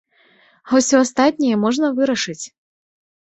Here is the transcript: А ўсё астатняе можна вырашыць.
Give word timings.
А 0.69 0.79
ўсё 0.79 1.01
астатняе 1.07 1.55
можна 1.67 1.93
вырашыць. 2.01 2.39